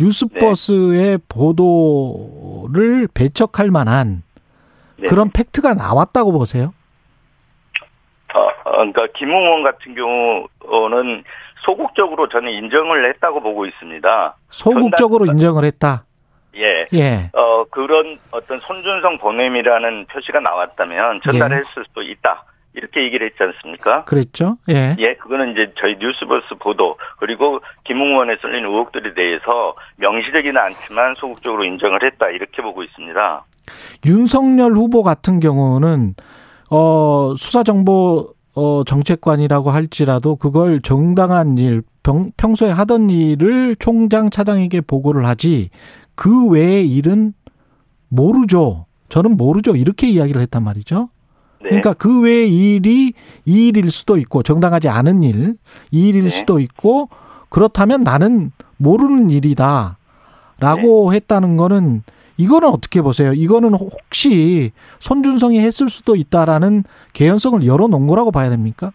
뉴스버스의 0.00 1.18
네. 1.18 1.24
보도를 1.28 3.08
배척할 3.14 3.70
만한 3.70 4.22
네. 4.96 5.08
그런 5.08 5.30
팩트가 5.30 5.74
나왔다고 5.74 6.32
보세요? 6.32 6.74
그러니까 8.64 9.06
김웅원 9.14 9.62
같은 9.62 9.94
경우는 9.94 11.24
소극적으로 11.64 12.28
저는 12.28 12.50
인정을 12.50 13.08
했다고 13.10 13.40
보고 13.40 13.66
있습니다. 13.66 14.36
소극적으로 14.48 15.26
인정을 15.26 15.64
했다. 15.64 16.04
예. 16.56 16.86
예. 16.92 17.30
어 17.32 17.64
그런 17.70 18.18
어떤 18.30 18.58
손준성 18.60 19.18
보냄이라는 19.18 20.06
표시가 20.06 20.40
나왔다면 20.40 21.20
전달했을 21.22 21.64
예. 21.78 21.82
수도 21.86 22.02
있다. 22.02 22.44
이렇게 22.74 23.02
얘기를 23.04 23.26
했지 23.26 23.42
않습니까? 23.42 24.04
그랬죠. 24.04 24.56
예. 24.70 24.96
예, 24.98 25.14
그거는 25.16 25.52
이제 25.52 25.72
저희 25.78 25.96
뉴스버스 25.98 26.54
보도 26.58 26.96
그리고 27.18 27.60
김웅원에 27.84 28.36
쏠린 28.40 28.64
의혹들에 28.64 29.14
대해서 29.14 29.74
명시되지는 29.96 30.56
않지만 30.56 31.14
소극적으로 31.16 31.64
인정을 31.64 32.02
했다 32.04 32.28
이렇게 32.30 32.62
보고 32.62 32.82
있습니다. 32.82 33.44
윤석열 34.06 34.72
후보 34.72 35.02
같은 35.02 35.38
경우는 35.38 36.14
어 36.70 37.34
수사 37.36 37.62
정보 37.62 38.34
어, 38.54 38.84
정책관이라고 38.84 39.70
할지라도 39.70 40.36
그걸 40.36 40.80
정당한 40.82 41.56
일, 41.56 41.82
병, 42.02 42.32
평소에 42.36 42.70
하던 42.70 43.08
일을 43.08 43.76
총장 43.78 44.28
차장에게 44.30 44.82
보고를 44.82 45.26
하지 45.26 45.70
그 46.14 46.48
외의 46.48 46.86
일은 46.86 47.32
모르죠. 48.08 48.86
저는 49.08 49.36
모르죠. 49.36 49.74
이렇게 49.74 50.08
이야기를 50.08 50.40
했단 50.42 50.62
말이죠. 50.62 51.08
네. 51.62 51.68
그러니까 51.68 51.94
그 51.94 52.22
외의 52.22 52.50
일이 52.50 53.12
이 53.44 53.68
일일 53.68 53.90
수도 53.90 54.16
있고 54.16 54.42
정당하지 54.42 54.88
않은 54.88 55.22
일, 55.22 55.54
이 55.90 56.08
일일 56.08 56.24
네. 56.24 56.28
수도 56.30 56.58
있고 56.58 57.08
그렇다면 57.48 58.02
나는 58.02 58.50
모르는 58.78 59.30
일이다. 59.30 59.98
라고 60.60 61.10
네. 61.10 61.16
했다는 61.16 61.56
거는 61.56 62.02
이거는 62.36 62.68
어떻게 62.68 63.02
보세요? 63.02 63.32
이거는 63.32 63.74
혹시 63.74 64.70
손준성이 65.00 65.60
했을 65.60 65.88
수도 65.88 66.16
있다라는 66.16 66.84
개연성을 67.12 67.66
열어놓은 67.66 68.06
거라고 68.06 68.30
봐야 68.30 68.48
됩니까? 68.48 68.92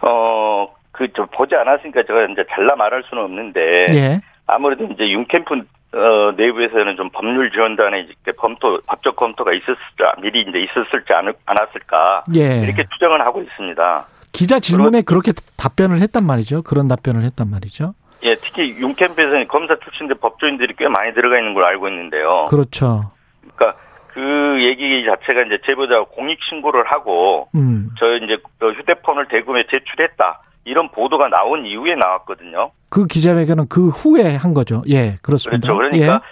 어, 0.00 0.68
그, 0.92 1.12
저, 1.14 1.26
보지 1.26 1.54
않았으니까 1.54 2.02
제가 2.06 2.24
이제 2.24 2.44
잘라 2.50 2.76
말할 2.76 3.02
수는 3.08 3.24
없는데. 3.24 3.86
예. 3.92 4.20
아무래도 4.48 4.84
이제 4.84 5.08
윤캠프 5.10 5.54
어, 5.54 6.32
내부에서는 6.36 6.96
좀 6.96 7.08
법률 7.10 7.50
지원단의 7.50 8.08
이제 8.22 8.32
검토, 8.32 8.80
법적 8.86 9.16
검토가 9.16 9.52
있었을지, 9.52 10.02
미리 10.20 10.42
이제 10.42 10.58
있었을지 10.60 11.12
않, 11.12 11.32
않았을까. 11.46 12.24
예. 12.36 12.62
이렇게 12.62 12.84
추정을 12.92 13.20
하고 13.22 13.42
있습니다. 13.42 14.06
기자 14.32 14.60
질문에 14.60 15.02
그렇게 15.02 15.32
답변을 15.56 16.00
했단 16.00 16.24
말이죠. 16.24 16.62
그런 16.62 16.88
답변을 16.88 17.24
했단 17.24 17.48
말이죠. 17.50 17.94
예, 18.24 18.34
특히 18.34 18.76
윤캠프에서는 18.78 19.48
검사 19.48 19.76
출신들 19.78 20.16
법조인들이 20.16 20.74
꽤 20.76 20.88
많이 20.88 21.14
들어가 21.14 21.38
있는 21.38 21.54
걸 21.54 21.64
알고 21.64 21.88
있는데요. 21.88 22.46
그렇죠. 22.50 23.12
그러니까 23.40 23.78
그 24.08 24.58
얘기 24.62 25.04
자체가 25.06 25.42
이제 25.42 25.58
제보자가 25.64 26.06
공익 26.10 26.38
신고를 26.48 26.84
하고 26.86 27.48
음. 27.54 27.90
저 27.98 28.16
이제 28.16 28.38
그 28.58 28.72
휴대폰을 28.72 29.28
대금에 29.28 29.64
제출했다. 29.70 30.40
이런 30.68 30.90
보도가 30.90 31.28
나온 31.28 31.66
이후에 31.66 31.94
나왔거든요. 31.94 32.70
그 32.90 33.06
기자회견은 33.06 33.68
그 33.68 33.88
후에 33.88 34.36
한 34.36 34.54
거죠. 34.54 34.82
예, 34.88 35.16
그렇습니다. 35.22 35.72
그렇죠. 35.72 35.90
그러니까 35.90 36.22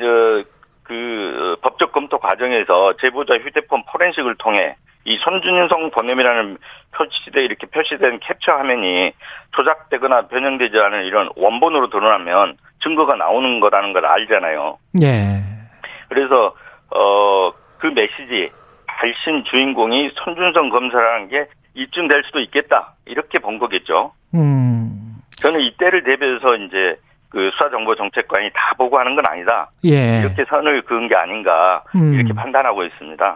예. 0.00 0.06
어, 0.06 0.44
그 0.82 1.56
법적 1.62 1.92
검토 1.92 2.18
과정에서 2.18 2.94
제보자 3.00 3.34
휴대폰 3.34 3.84
포렌식을 3.90 4.36
통해 4.36 4.76
이 5.06 5.18
손준성 5.18 5.90
번냄이라는 5.90 6.58
표시돼 6.96 7.44
이렇게 7.44 7.66
표시된 7.66 8.20
캡처 8.20 8.52
화면이 8.52 9.12
조작되거나 9.56 10.28
변형되지 10.28 10.78
않은 10.78 11.04
이런 11.04 11.30
원본으로 11.36 11.90
드러나면 11.90 12.56
증거가 12.82 13.14
나오는 13.14 13.60
거라는 13.60 13.92
걸 13.92 14.04
알잖아요. 14.06 14.78
예. 15.02 15.42
그래서 16.08 16.54
어 16.90 17.64
그 17.84 17.88
메시지 17.88 18.50
발신 18.86 19.44
주인공이 19.44 20.12
손준성 20.14 20.70
검사라는 20.70 21.28
게 21.28 21.46
입증될 21.74 22.22
수도 22.24 22.40
있겠다 22.40 22.94
이렇게 23.04 23.38
본 23.38 23.58
거겠죠. 23.58 24.12
음. 24.34 25.16
저는 25.36 25.60
이때를 25.60 26.04
대비해서 26.04 26.56
이제 26.56 26.98
그 27.28 27.50
수사정보정책관이 27.52 28.50
다 28.54 28.74
보고 28.78 28.98
하는 28.98 29.16
건 29.16 29.24
아니다. 29.26 29.70
예. 29.84 30.20
이렇게 30.20 30.44
선을 30.48 30.82
그은 30.82 31.08
게 31.08 31.16
아닌가 31.16 31.82
음. 31.96 32.14
이렇게 32.14 32.32
판단하고 32.32 32.84
있습니다. 32.84 33.34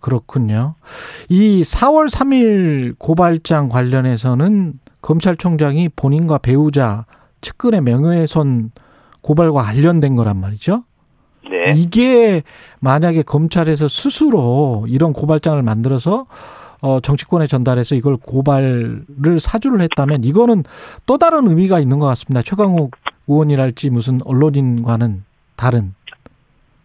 그렇군요. 0.00 0.74
이 1.28 1.62
4월 1.62 2.12
3일 2.12 2.98
고발장 2.98 3.68
관련해서는 3.68 4.74
검찰총장이 5.00 5.90
본인과 5.96 6.38
배우자 6.38 7.06
측근의 7.40 7.80
명예훼손 7.82 8.72
고발과 9.20 9.62
관련된 9.62 10.16
거란 10.16 10.40
말이죠. 10.40 10.84
네. 11.48 11.72
이게 11.76 12.42
만약에 12.80 13.22
검찰에서 13.22 13.88
스스로 13.88 14.86
이런 14.88 15.12
고발장을 15.12 15.62
만들어서 15.62 16.26
어 16.82 17.00
정치권에 17.00 17.46
전달해서 17.46 17.94
이걸 17.94 18.16
고발을 18.16 19.04
사주를 19.40 19.80
했다면 19.80 20.24
이거는 20.24 20.64
또 21.06 21.18
다른 21.18 21.48
의미가 21.48 21.80
있는 21.80 21.98
것 21.98 22.06
같습니다. 22.06 22.42
최강욱 22.42 22.96
의원이랄지 23.28 23.90
무슨 23.90 24.20
언론인과는 24.24 25.24
다른. 25.56 25.94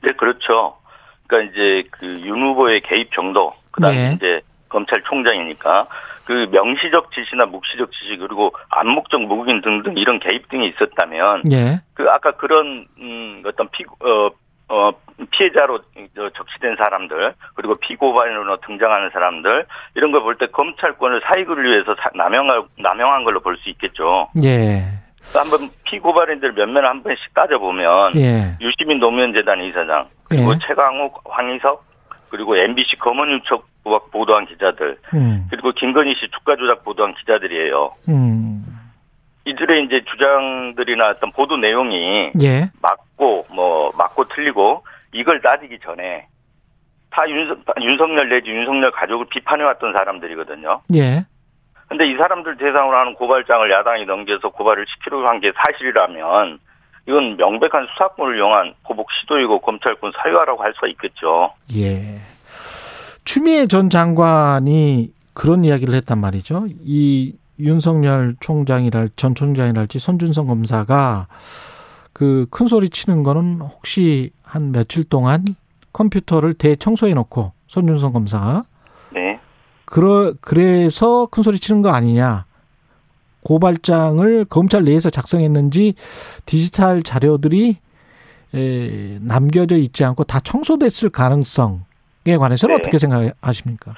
네, 0.02 0.10
그렇죠. 0.18 0.78
그러니까 1.28 1.52
이제 1.52 1.84
그 1.92 2.06
윤 2.26 2.42
후보의 2.42 2.82
개입 2.82 3.14
정도, 3.14 3.54
그다음에 3.72 4.10
네. 4.10 4.14
이제 4.16 4.42
검찰총장이니까 4.70 5.88
그 6.26 6.48
명시적 6.52 7.12
지시나 7.12 7.46
묵시적 7.46 7.92
지시 7.92 8.18
그리고 8.18 8.54
암묵적 8.70 9.22
무국인 9.24 9.62
등등 9.62 9.98
이런 9.98 10.20
개입 10.20 10.48
등이 10.50 10.68
있었다면 10.70 11.44
예. 11.52 11.82
그 11.94 12.10
아까 12.10 12.32
그런 12.32 12.88
음 12.98 13.44
어떤 13.46 13.68
피 13.70 13.84
어, 13.84 14.30
어 14.72 14.92
피해자로 15.32 15.80
적시된 16.36 16.78
사람들 16.78 17.34
그리고 17.56 17.76
피고발인으로 17.76 18.58
등장하는 18.66 19.10
사람들 19.12 19.66
이런 19.96 20.12
걸 20.14 20.24
볼 20.24 20.38
때 20.38 20.48
검찰권을 20.48 21.22
사익을 21.26 21.64
위해서 21.64 21.94
남용할 22.16 22.64
남용한 22.80 23.24
걸로 23.26 23.42
볼 23.42 23.58
수 23.58 23.70
있겠죠. 23.70 24.30
예. 24.44 24.84
한번 25.36 25.70
피고발인들 25.84 26.54
몇 26.54 26.70
명 26.70 26.86
한 26.86 27.04
번씩 27.04 27.34
따져보면 27.34 28.16
예. 28.16 28.58
유시민 28.62 29.00
노무현재단 29.00 29.62
이사장 29.62 30.06
그리고 30.24 30.54
예. 30.54 30.58
최강욱 30.66 31.22
황희석 31.26 31.84
그리고 32.30 32.56
MBC 32.56 32.96
검언유착 32.98 33.62
보도한 34.12 34.46
기자들 34.46 34.98
음. 35.14 35.48
그리고 35.50 35.72
김건희 35.74 36.16
씨 36.16 36.30
주가 36.32 36.56
조작 36.56 36.84
보도한 36.86 37.14
기자들이에요. 37.16 37.92
음. 38.10 38.61
이들의 39.46 39.86
이제 39.86 40.04
주장들이나 40.06 41.10
어떤 41.10 41.32
보도 41.32 41.58
내용이 41.58 42.32
예. 42.42 42.70
맞고 42.82 43.48
뭐 43.52 43.92
맞고 43.98 44.28
틀리고 44.30 44.84
이걸 45.14 45.42
따지기 45.42 45.80
전에 45.84 46.28
다 47.10 47.28
윤석, 47.28 47.60
윤석열 47.82 48.30
내지 48.30 48.50
윤석열 48.50 48.92
가족을 48.92 49.26
비판해왔던 49.30 49.94
사람들이거든요. 49.94 50.82
예. 50.96 51.26
근데 51.88 52.10
이 52.10 52.16
사람들 52.16 52.56
대상으로 52.58 52.98
하는 52.98 53.16
고발장을 53.16 53.70
야당이 53.70 54.06
넘겨서 54.06 54.50
고발을 54.50 54.86
시키려고 54.88 55.28
한 55.28 55.40
게 55.42 55.52
사실이라면 55.56 56.60
이건 57.08 57.36
명백한 57.36 57.88
수사권을 57.94 58.38
이용한 58.38 58.76
보복 58.84 59.12
시도이고 59.12 59.60
검찰권 59.60 60.14
사유화라고 60.22 60.64
할 60.64 60.74
수가 60.76 60.88
있겠죠. 60.88 61.52
예. 61.76 62.20
추미애 63.26 63.66
전 63.68 63.90
장관이 63.90 65.10
그런 65.34 65.66
이야기를 65.66 65.94
했단 65.96 66.20
말이죠. 66.20 66.68
이 66.84 67.34
윤석열 67.62 68.36
총장이랄 68.40 69.10
전 69.16 69.36
총장이랄지 69.36 70.00
손준성 70.00 70.48
검사가 70.48 71.28
그 72.14 72.46
큰 72.52 72.68
소리 72.68 72.90
치는 72.90 73.24
거는 73.24 73.62
혹시 73.62 74.32
한 74.44 74.72
며칠 74.72 75.04
동안 75.04 75.46
컴퓨터를 75.94 76.54
대청소해 76.54 77.14
놓고 77.14 77.54
손준성 77.68 78.14
검사가 78.14 78.64
그러, 79.86 80.34
그래서 80.40 81.26
큰 81.26 81.44
소리 81.44 81.60
치는 81.60 81.82
거 81.82 81.90
아니냐. 81.90 82.46
고발장을 83.44 84.46
검찰 84.46 84.84
내에서 84.84 85.10
작성했는지 85.10 85.96
디지털 86.46 87.02
자료들이 87.04 87.78
에, 88.54 89.20
남겨져 89.22 89.78
있지 89.78 90.04
않고 90.06 90.24
다 90.26 90.40
청소됐을 90.40 91.10
가능성에 91.10 92.38
관해서는 92.40 92.76
네. 92.76 92.80
어떻게 92.80 93.00
생각하십니까? 93.00 93.96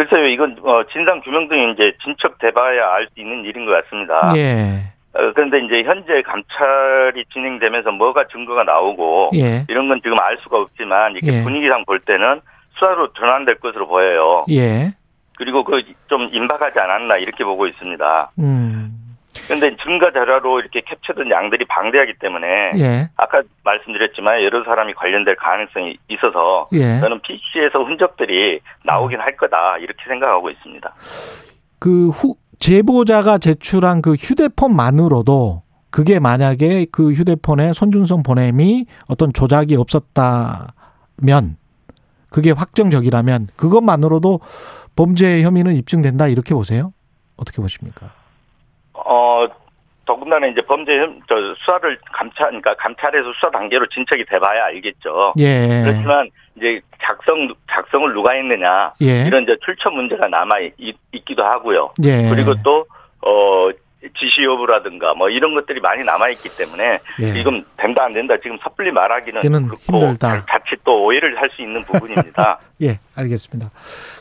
글쎄요, 0.00 0.26
이건 0.28 0.56
어, 0.62 0.82
진상 0.90 1.20
규명 1.20 1.46
등이 1.48 1.72
이제 1.72 1.92
진척 2.02 2.38
돼봐야 2.38 2.94
알 2.94 3.04
수 3.12 3.20
있는 3.20 3.44
일인 3.44 3.66
것 3.66 3.72
같습니다. 3.84 4.32
예. 4.34 4.84
어, 5.12 5.32
그런데 5.34 5.58
이제 5.60 5.82
현재 5.82 6.22
감찰이 6.22 7.24
진행되면서 7.30 7.90
뭐가 7.92 8.24
증거가 8.28 8.64
나오고 8.64 9.30
예. 9.34 9.64
이런 9.68 9.88
건 9.88 10.00
지금 10.02 10.18
알 10.20 10.38
수가 10.38 10.56
없지만 10.58 11.12
이렇게 11.16 11.38
예. 11.38 11.42
분위기상 11.42 11.84
볼 11.84 12.00
때는 12.00 12.40
수사로 12.74 13.12
전환될 13.12 13.56
것으로 13.56 13.86
보여요. 13.88 14.46
예. 14.50 14.92
그리고 15.36 15.64
그 15.64 15.82
좀 16.08 16.28
임박하지 16.32 16.78
않았나 16.80 17.18
이렇게 17.18 17.44
보고 17.44 17.66
있습니다. 17.66 18.30
음. 18.38 18.79
그런데 19.50 19.76
증거 19.82 20.12
자료로 20.12 20.60
이렇게 20.60 20.80
캡처된 20.80 21.28
양들이 21.28 21.64
방대하기 21.64 22.14
때문에 22.20 22.46
예. 22.76 23.10
아까 23.16 23.42
말씀드렸지만 23.64 24.44
여러 24.44 24.62
사람이 24.62 24.94
관련될 24.94 25.34
가능성이 25.34 25.98
있어서 26.08 26.68
예. 26.72 27.00
저는 27.00 27.20
PC에서 27.20 27.82
흔적들이 27.82 28.60
나오긴 28.84 29.18
할 29.18 29.36
거다 29.36 29.78
이렇게 29.78 30.04
생각하고 30.06 30.50
있습니다. 30.50 30.94
그 31.80 32.10
후, 32.10 32.36
제보자가 32.60 33.38
제출한 33.38 34.02
그 34.02 34.12
휴대폰만으로도 34.12 35.62
그게 35.90 36.20
만약에 36.20 36.86
그 36.92 37.10
휴대폰에 37.10 37.72
손준성 37.72 38.22
보냄이 38.22 38.86
어떤 39.08 39.32
조작이 39.32 39.74
없었다면 39.74 41.56
그게 42.28 42.52
확정적이라면 42.52 43.48
그것만으로도 43.56 44.38
범죄 44.94 45.42
혐의는 45.42 45.74
입증된다 45.74 46.28
이렇게 46.28 46.54
보세요? 46.54 46.92
어떻게 47.36 47.60
보십니까? 47.60 48.19
어 50.10 50.14
더군다나 50.14 50.46
이제 50.48 50.60
범죄 50.62 50.92
저 51.28 51.34
수사를 51.58 51.98
감찰 52.12 52.48
그러니까 52.48 52.74
감찰에서 52.74 53.32
수사 53.34 53.50
단계로 53.50 53.86
진척이 53.86 54.24
돼봐야 54.24 54.66
알겠죠. 54.66 55.34
예. 55.38 55.82
그렇지만 55.84 56.28
이제 56.56 56.80
작성 57.02 57.48
작성을 57.70 58.12
누가 58.12 58.32
했느냐 58.32 58.92
예. 59.02 59.26
이런 59.26 59.44
이제 59.44 59.56
출처 59.64 59.90
문제가 59.90 60.28
남아 60.28 60.58
있, 60.78 60.96
기도 61.24 61.44
하고요. 61.44 61.92
예. 62.04 62.28
그리고 62.28 62.54
또어 62.62 63.72
지시 64.18 64.42
여부라든가 64.42 65.12
뭐 65.14 65.28
이런 65.28 65.54
것들이 65.54 65.78
많이 65.80 66.02
남아있기 66.02 66.48
때문에 66.58 66.98
예. 67.20 67.32
지금 67.32 67.62
된다 67.76 68.04
안 68.04 68.12
된다 68.12 68.34
지금 68.42 68.58
섣불리 68.62 68.90
말하기는 68.92 69.42
힘들다. 69.42 70.46
자칫 70.46 70.80
또 70.84 71.04
오해를 71.04 71.38
할 71.38 71.50
수 71.50 71.62
있는 71.62 71.82
부분입니다. 71.82 72.60
예, 72.82 72.98
알겠습니다. 73.14 73.70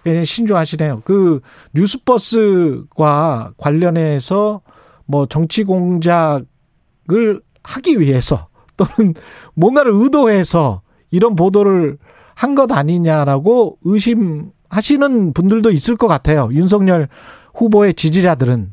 예, 0.08 0.23
신조하시네요. 0.23 1.02
그 1.06 1.39
뉴스버스과 1.73 3.52
관련해서 3.58 4.62
뭐 5.10 5.26
정치 5.26 5.63
공작을 5.63 7.41
하기 7.63 8.00
위해서 8.00 8.48
또는 8.78 9.13
뭔가를 9.56 9.91
의도해서 9.93 10.82
이런 11.12 11.36
보도를 11.36 11.98
한 12.36 12.56
것 12.56 12.72
아니냐라고 12.72 13.78
의심하시는 13.84 15.34
분들도 15.34 15.72
있을 15.72 15.98
것 15.98 16.08
같아요. 16.08 16.48
윤석열 16.54 17.10
후보의 17.56 17.95
지지자들은 17.95 18.69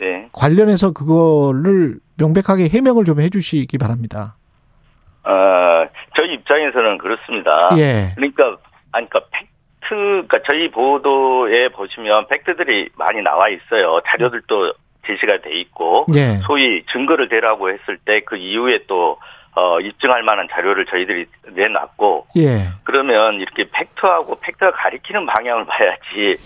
네. 0.00 0.26
관련해서 0.32 0.92
그거를 0.92 2.00
명백하게 2.18 2.68
해명을 2.68 3.04
좀 3.04 3.20
해주시기 3.20 3.78
바랍니다. 3.78 4.36
어, 5.22 5.86
저희 6.16 6.34
입장에서는 6.34 6.98
그렇습니다. 6.98 7.70
예. 7.78 8.12
그러니까, 8.16 8.56
아니, 8.92 9.08
그러니까 9.08 9.20
팩트, 9.30 9.46
그러니까 9.90 10.38
저희 10.46 10.70
보도에 10.70 11.68
보시면 11.68 12.26
팩트들이 12.28 12.90
많이 12.96 13.22
나와 13.22 13.48
있어요. 13.48 14.00
자료들도 14.06 14.72
제시가 15.06 15.38
돼 15.42 15.52
있고, 15.60 16.06
예. 16.16 16.38
소위 16.46 16.84
증거를 16.92 17.28
대라고 17.28 17.70
했을 17.70 17.98
때 17.98 18.20
그 18.24 18.36
이후에 18.36 18.80
또 18.86 19.18
어, 19.54 19.80
입증할 19.80 20.22
만한 20.22 20.48
자료를 20.50 20.84
저희들이 20.86 21.26
내놨고, 21.52 22.26
예. 22.36 22.68
그러면 22.84 23.40
이렇게 23.40 23.66
팩트하고 23.70 24.38
팩트가 24.40 24.72
가리키는 24.72 25.24
방향을 25.24 25.64
봐야지, 25.66 26.36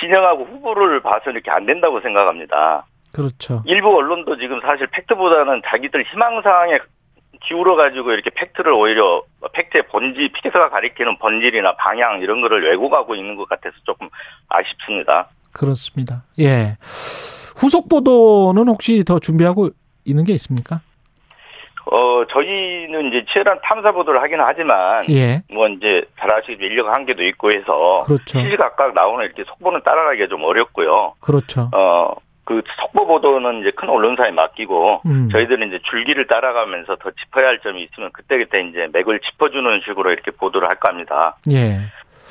진영하고 0.00 0.44
후보를 0.44 1.00
봐서 1.00 1.30
이렇게 1.30 1.50
안 1.50 1.66
된다고 1.66 2.00
생각합니다. 2.00 2.84
그렇죠. 3.12 3.62
일부 3.66 3.96
언론도 3.96 4.38
지금 4.38 4.60
사실 4.60 4.86
팩트보다는 4.88 5.62
자기들 5.66 6.04
희망사항에 6.10 6.78
기울어 7.44 7.76
가지고 7.76 8.12
이렇게 8.12 8.30
팩트를 8.30 8.72
오히려 8.72 9.22
팩트의 9.52 9.84
본질, 9.88 10.30
팩트가 10.32 10.70
가리키는 10.70 11.18
본질이나 11.18 11.76
방향 11.76 12.20
이런 12.22 12.40
거를 12.40 12.62
왜곡하고 12.70 13.14
있는 13.14 13.36
것 13.36 13.48
같아서 13.48 13.76
조금 13.84 14.08
아쉽습니다. 14.48 15.28
그렇습니다. 15.52 16.24
예. 16.38 16.76
후속 17.56 17.88
보도는 17.88 18.68
혹시 18.68 19.04
더 19.04 19.18
준비하고 19.18 19.70
있는 20.04 20.24
게 20.24 20.32
있습니까? 20.34 20.80
어, 21.84 22.24
저희는 22.30 23.08
이제 23.08 23.24
치열한 23.32 23.58
탐사 23.62 23.92
보도를 23.92 24.22
하기는 24.22 24.42
하지만, 24.44 25.04
예. 25.10 25.42
뭐 25.52 25.66
이제 25.68 26.04
잘 26.18 26.32
아시겠지만 26.32 26.70
인력 26.70 26.94
한계도 26.94 27.22
있고 27.24 27.52
해서, 27.52 28.04
그렇죠. 28.06 28.38
시시각각 28.38 28.94
나오는 28.94 29.24
이렇게 29.24 29.44
속보는 29.44 29.82
따라가기가 29.82 30.28
좀 30.28 30.44
어렵고요. 30.44 31.14
그렇죠. 31.20 31.70
어, 31.74 32.14
그 32.44 32.62
속보 32.80 33.06
보도는 33.06 33.60
이제 33.60 33.72
큰 33.72 33.88
언론사에 33.88 34.30
맡기고, 34.30 35.02
음. 35.06 35.28
저희들은 35.30 35.68
이제 35.68 35.80
줄기를 35.90 36.26
따라가면서 36.28 36.96
더 36.96 37.10
짚어야 37.10 37.48
할 37.48 37.58
점이 37.60 37.82
있으면 37.82 38.10
그때그때 38.12 38.60
이제 38.62 38.88
맥을 38.92 39.20
짚어주는 39.20 39.80
식으로 39.84 40.12
이렇게 40.12 40.30
보도를 40.30 40.68
할까 40.68 40.90
합니다. 40.90 41.36
예. 41.50 41.80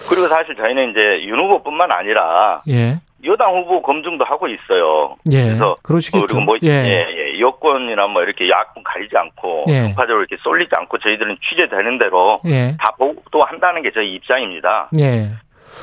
그리고 0.09 0.27
사실 0.27 0.55
저희는 0.55 0.91
이제 0.91 1.23
윤 1.27 1.39
후보뿐만 1.39 1.91
아니라, 1.91 2.61
예. 2.69 2.99
여당 3.25 3.55
후보 3.55 3.81
검증도 3.81 4.25
하고 4.25 4.47
있어요. 4.47 5.15
예. 5.31 5.43
그래서 5.43 5.75
그러시겠죠. 5.83 6.25
그리고 6.25 6.41
뭐 6.41 6.57
예. 6.63 6.67
예, 6.67 7.33
예. 7.35 7.39
여권이나 7.39 8.07
뭐 8.07 8.23
이렇게 8.23 8.49
야권 8.49 8.83
가리지 8.83 9.15
않고 9.15 9.65
예. 9.69 9.81
편파적으로 9.87 10.21
이렇게 10.21 10.37
쏠리지 10.41 10.71
않고 10.77 10.97
저희들은 10.99 11.37
취재되는 11.49 11.97
대로 11.97 12.41
예. 12.45 12.75
다 12.79 12.95
보도한다는 12.97 13.81
게 13.83 13.91
저희 13.91 14.13
입장입니다. 14.13 14.89
예. 14.99 15.29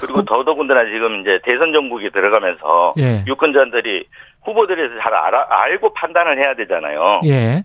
그리고 0.01 0.21
그, 0.21 0.25
더더군다나 0.25 0.85
지금 0.87 1.21
이제 1.21 1.41
대선 1.45 1.73
정국에 1.73 2.11
들어가면서 2.11 2.95
예. 2.99 3.25
유권자들이 3.27 4.07
후보들에서 4.45 4.95
잘 5.03 5.15
알아, 5.15 5.47
알고 5.49 5.95
판단을 5.95 6.45
해야 6.45 6.55
되잖아요. 6.55 7.23
예. 7.25 7.63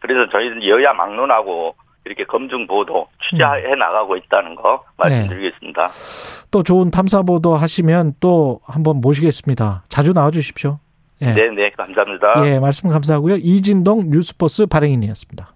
그래서 0.00 0.28
저희는 0.30 0.66
여야 0.66 0.92
막론하고 0.92 1.74
이렇게 2.04 2.24
검증 2.24 2.66
보도 2.66 3.08
취재해 3.28 3.72
음. 3.72 3.78
나가고 3.78 4.16
있다는 4.16 4.54
거 4.54 4.84
말씀드리겠습니다. 4.96 5.88
네. 5.88 6.46
또 6.50 6.62
좋은 6.62 6.90
탐사 6.90 7.22
보도 7.22 7.54
하시면 7.54 8.14
또 8.20 8.60
한번 8.64 9.00
모시겠습니다. 9.00 9.84
자주 9.88 10.12
나와 10.12 10.30
주십시오. 10.30 10.78
예. 11.22 11.34
네, 11.34 11.50
네, 11.50 11.70
감사합니다. 11.70 12.46
예, 12.46 12.58
말씀 12.58 12.88
감사하고요. 12.88 13.36
이진동 13.36 14.10
뉴스버스 14.10 14.66
발행인이었습니다. 14.66 15.54